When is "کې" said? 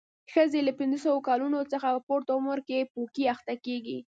2.67-2.89